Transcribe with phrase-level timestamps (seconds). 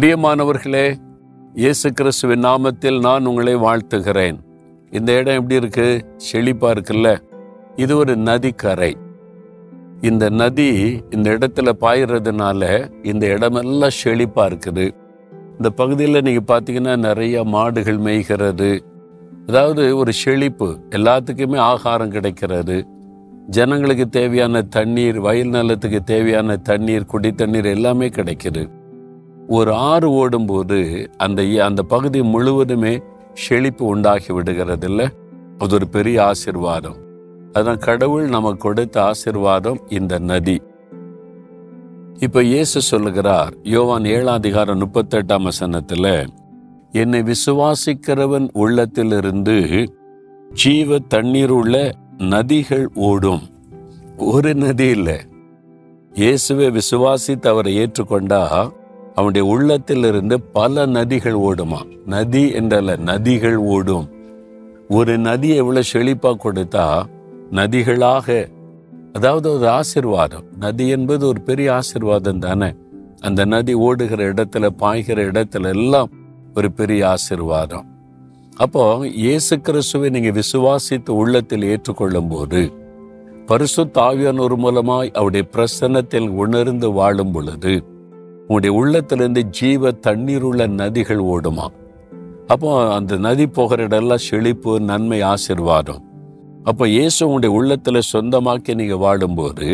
[0.00, 0.96] பிரியமானவர்களே
[1.54, 4.38] இயேசு கிறிஸ்துவின் நாமத்தில் நான் உங்களை வாழ்த்துகிறேன்.
[4.90, 6.04] இந்த இடம் எப்படி இருக்கு?
[6.32, 7.18] செழிப்பா இருக்குல்ல?
[7.76, 8.96] இது ஒரு நதிக்கரை.
[10.00, 14.90] இந்த நதி இந்த இடத்துல பாயிறதுனால இந்த இடமெல்லாம் செழிப்பா இருக்குது.
[15.52, 18.80] இந்த பகுதியில் நீங்கள் பார்த்தீங்கன்னா நிறைய மாடுகள் மேய்கிறது.
[19.46, 22.86] அதாவது ஒரு செழிப்பு எல்லாத்துக்குமே ஆகாரம் கிடைக்கிறது.
[23.46, 28.78] ஜனங்களுக்கு தேவையான தண்ணீர் வயல் நிலத்துக்கு தேவையான தண்ணீர் குடி தண்ணீர் எல்லாமே கிடைக்குது.
[29.48, 35.08] ஒரு ஆறு ஓடும்போது அந்த அந்த பகுதி முழுவதுமே செழிப்பு உண்டாகி விடுகிறது இல்லை
[35.58, 36.98] அது ஒரு பெரிய ஆசிர்வாதம்.
[37.52, 40.62] அதான் கடவுள் நமக்கு கொடுத்த ஆசிர்வாதம் இந்த நதி.
[42.18, 46.26] இப்ப இயேசு சொல்லுகிறார் யோவான் ஏழாம் அதிகாரம் முப்பத்தெட்டாம் வசனத்துல
[46.92, 49.92] என்னை விசுவாசிக்கிறவன் உள்ளத்திலிருந்து
[50.52, 53.40] ஜீவ தண்ணீர் உள்ள நதிகள் ஓடும்.
[54.16, 55.16] ஒரு நதி இல்லை.
[56.12, 58.70] இயேசுவை விசுவாசித்து அவரை ஏற்றுக்கொண்டா
[59.14, 61.98] அவனுடைய உள்ளத்திலிருந்து பல நதிகள் ஓடுமா?
[62.06, 64.08] நதி என்றல்ல நதிகள் ஓடும்.
[64.88, 67.02] ஒரு நதி எவ்வளவு செழிப்பா கொடுத்தா
[67.50, 68.50] நதிகளாக
[69.12, 70.44] அதாவது ஒரு ஆசிர்வாதம்.
[70.58, 72.74] நதி என்பது ஒரு பெரிய ஆசிர்வாதம் தானே?
[73.20, 76.10] அந்த நதி ஓடுகிற இடத்துல பாய்கிற இடத்துல எல்லாம்
[76.54, 77.82] ஒரு பெரிய ஆசிர்வாதம்.
[78.56, 82.72] அப்போ இயேசு கிறிஸ்துவை நீங்க விசுவாசித்து உள்ளத்தில் ஏற்றுக்கொள்ளும் போது
[83.46, 87.89] பரிசு தாவியானோர் மூலமாய் அவருடைய பிரசன்னத்தில் உணர்ந்து வாழும் பொழுது
[88.52, 91.66] உங்களுடைய உள்ளத்திலிருந்து ஜீவ தண்ணீர் உள்ள நதிகள் ஓடுமா?
[92.46, 96.00] அப்போ அந்த நதி போகிற இடம்லாம் செழிப்பு நன்மை ஆசிர்வாதம்.
[96.64, 99.66] அப்போ இயேசு உங்களுடைய உள்ளத்தில் சொந்தமாக்கி நீங்கள் வாழும்போது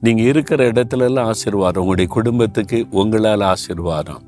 [0.00, 4.22] நீங்கள் இருக்கிற இடத்துலலாம் ஆசிர்வாதம் உங்களுடைய குடும்பத்துக்கு உங்களால் ஆசிர்வாதம்.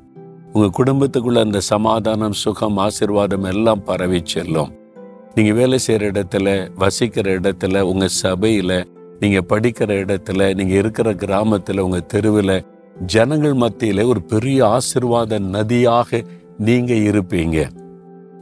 [0.53, 4.71] உங்கள் குடும்பத்துக்குள்ள அந்த சமாதானம் சுகம் ஆசிர்வாதம் எல்லாம் பரவி செல்லும்.
[5.35, 8.77] நீங்கள் வேலை செய்கிற இடத்துல வசிக்கிற இடத்துல உங்கள் சபையில்
[9.21, 12.57] நீங்கள் படிக்கிற இடத்துல நீங்கள் இருக்கிற கிராமத்தில் உங்கள் தெருவில்
[13.01, 16.25] ஜனங்கள் மத்தியில ஒரு பெரிய ஆசிர்வாத நதியாக
[16.59, 17.69] நீங்க இருப்பீங்க.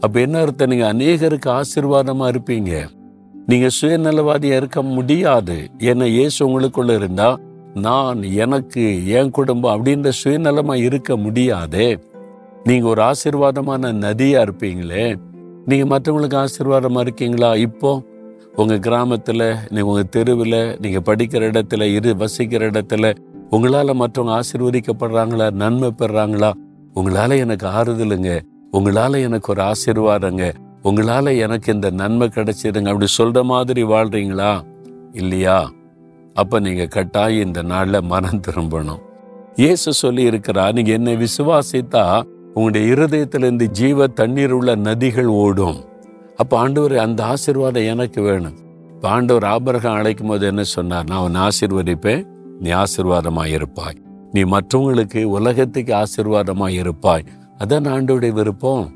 [0.00, 0.68] அப்ப என்ன அர்த்தம்?
[0.68, 2.88] நீங்க அநேகருக்கு ஆசிர்வாதமா இருப்பீங்க.
[3.46, 5.70] நீங்க சுயநலவாதியா இருக்க முடியாது.
[5.78, 7.38] ஏன்னா இயேசு உங்களுக்குள்ள இருந்தா
[7.74, 11.98] நான் எனக்கு என் குடும்பம் அப்படின்ற சுயநலமா இருக்க முடியாதே.
[12.64, 15.14] நீங்க ஒரு ஆசிர்வாதமான நதியா இருப்பீங்களே.
[15.66, 17.54] நீங்க மற்றவங்களுக்கு ஆசீர்வாதமாக இருக்கீங்களா?
[17.54, 18.02] இப்போ
[18.56, 23.14] உங்க கிராமத்துல நீங்கள் உங்க தெருவில் நீங்க படிக்கிற இடத்துல இரு வசிக்கிற இடத்துல
[23.54, 26.50] உங்களால் மற்றவங்க ஆசிர்வதிக்கப்படுறாங்களா நன்மை பெறுறாங்களா
[26.98, 28.30] உங்களால எனக்கு ஆறுதலுங்க.
[28.70, 30.44] உங்களால் எனக்கு ஒரு ஆசீர்வாதங்க.
[30.82, 32.90] உங்களால எனக்கு இந்த நன்மை கிடைச்சிருங்க.
[32.92, 34.52] அப்படி சொல்கிற மாதிரி வாழ்கிறீங்களா
[35.12, 35.58] இல்லையா?
[36.34, 39.02] அப்போ நீங்கள் கட்டாயம் இந்த நாளில் மனம் திரும்பணும்.
[39.56, 42.04] இயேசு சொல்லி இருக்கிறா நீங்கள் என்னை விசுவாசித்தா
[42.54, 45.78] உங்களுடைய இருதயத்திலிருந்து ஜீவ தண்ணீர் உள்ள நதிகள் ஓடும்.
[46.36, 48.56] அப்போ ஆண்டவர் அந்த ஆசீர்வாதம் எனக்கு வேணும்.
[48.94, 51.04] இப்போ ஆண்டவர் ஆபரகம் அழைக்கும் போது என்ன சொன்னார்?
[51.04, 52.22] நான் உன்னை ஆசீர்வதிப்பேன்.
[52.60, 54.02] நீ ஆசிர்வாதமாய் இருப்பாய்
[54.32, 57.24] நீ மற்றவங்களுக்கு உலகத்துக்கு ஆசீர்வாதமாய் இருப்பாய்
[57.58, 58.92] அதான் ஆண்டோடைய விருப்பம்.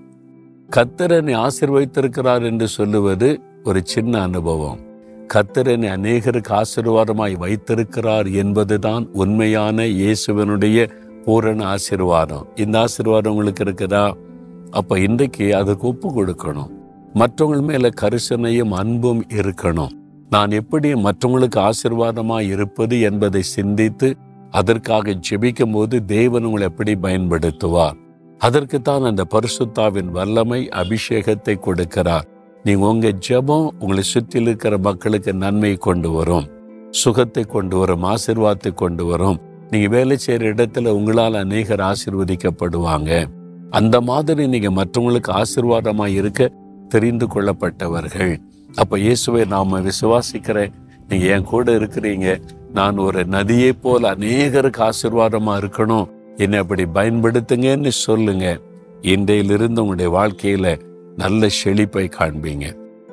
[0.76, 4.78] கத்தரனை ஆசிர்வதித்திருக்கிறார் என்று சொல்லுவது ஒரு சின்ன அனுபவம்.
[5.34, 10.90] கத்தரனை அநேகருக்கு ஆசிர்வாதமாய் வைத்திருக்கிறார் என்பதுதான் உண்மையான இயேசுவனுடைய
[11.24, 12.60] பூரண ஆசிர்வாதம்.
[12.60, 14.12] இந்த ஆசிர்வாதம் உங்களுக்கு இருக்குதா?
[14.70, 16.70] அப்ப இன்றைக்கு அதுக்கு ஒப்பு கொடுக்கணும்.
[17.14, 19.95] மற்றவங்க மேல கரிசனையும் அன்பும் இருக்கணும்.
[20.30, 24.16] நான் எப்படி மற்றவங்களுக்கு ஆசிர்வாதமாக இருப்பது என்பதை சிந்தித்து
[24.50, 27.96] அதற்காக ஜெபிக்கும் போது தேவன் உங்களை எப்படி பயன்படுத்துவார்?
[28.38, 32.26] அதற்குத்தான் அந்த பரிசுத்தாவின் வல்லமை அபிஷேகத்தை கொடுக்கிறார்.
[32.62, 36.46] நீங்க உங்க ஜெபம் உங்களை சுற்றி இருக்கிற மக்களுக்கு நன்மை கொண்டு வரும்.
[36.90, 39.38] சுகத்தை கொண்டு வரும் ஆசிர்வாதத்தை கொண்டு வரும்.
[39.70, 43.28] நீங்க வேலை செய்யற இடத்துல உங்களால் அநேகர் ஆசிர்வதிக்கப்படுவாங்க.
[43.70, 46.52] அந்த மாதிரி நீங்க மற்றவங்களுக்கு ஆசிர்வாதமா இருக்க
[46.88, 48.34] தெரிந்து கொள்ளப்பட்டவர்கள்.
[48.80, 50.72] அப்போ இயேசுவை நாம் விசுவாசிக்கிறேன்
[51.08, 52.28] நீங்கள் என் கூட இருக்கிறீங்க.
[52.72, 56.08] நான் ஒரு நதியை போல் அநேகருக்கு ஆசீர்வாதமாக இருக்கணும்.
[56.36, 58.46] என்னை அப்படி பயன்படுத்துங்கன்னு சொல்லுங்க.
[59.12, 60.72] இன்றையிலிருந்து உங்களுடைய வாழ்க்கையில்
[61.16, 62.66] நல்ல செழிப்பை காண்பீங்க.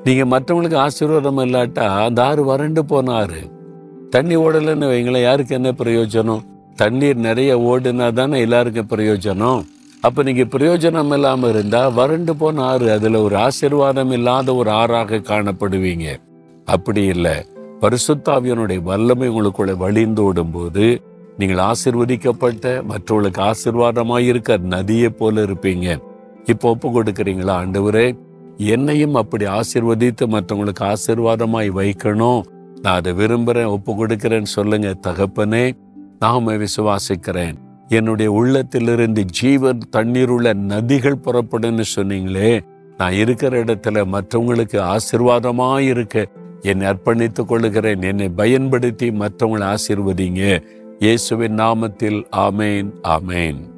[0.03, 3.41] நீங்கள் மற்றவங்களுக்கு ஆசீர்வாதம் இல்லாட்டா அந்த ஆறு வறண்டு போனாரு.
[4.09, 6.43] தண்ணி ஓடலைன்னு வைங்களேன் யாருக்கு என்ன பிரயோஜனம்?
[6.75, 9.61] தண்ணீர் நிறைய ஓடுனா தானே எல்லாருக்கும் பிரயோஜனம்?
[10.07, 16.07] அப்போ நீங்கள் பிரயோஜனம் இல்லாமல் இருந்தால் வறண்டு போன ஆறு அதில் ஒரு ஆசீர்வாதம் இல்லாத ஒரு ஆறாக காணப்படுவீங்க.
[16.65, 17.35] அப்படி இல்லை.
[17.81, 20.85] பரிசுத்தாவியனுடைய வல்லமை உங்களுக்குள்ள வழிந்தோடும் போது
[21.37, 25.87] நீங்கள் ஆசிர்வதிக்கப்பட்ட மற்றவர்களுக்கு ஆசிர்வாதமாக இருக்க நதியை போல இருப்பீங்க.
[26.45, 28.07] இப்போ ஒப்பு கொடுக்குறீங்களா ஆண்டவரே?
[28.57, 32.41] என்னையும் அப்படி ஆசிர்வதித்து மற்றவங்களுக்கு ஆசிர்வாதமாய் வைக்கணும்.
[32.81, 35.65] நான் அதை விரும்புகிறேன் ஒப்பு கொடுக்கிறேன்னு சொல்லுங்க தகப்பனே
[36.19, 37.57] நாம விசுவாசிக்கிறேன்.
[37.87, 42.59] என்னுடைய உள்ளத்திலிருந்து ஜீவன் தண்ணீர் உள்ள நதிகள் புறப்படுன்னு சொன்னீங்களே
[42.97, 46.25] நான் இருக்கிற இடத்துல மற்றவங்களுக்கு ஆசிர்வாதமாக இருக்க
[46.61, 50.63] என்னை அர்ப்பணித்துக் கொள்ளுகிறேன் என்னை பயன்படுத்தி மற்றவங்களை ஆசிர்வதிங்க.
[50.99, 53.72] இயேசுவின் நாமத்தில் ஆமேன் ஆமேன்.